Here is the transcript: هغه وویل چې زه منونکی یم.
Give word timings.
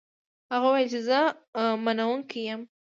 هغه 0.51 0.67
وویل 0.69 0.89
چې 0.93 0.99
زه 1.07 1.19
منونکی 1.83 2.41
یم. 2.49 2.61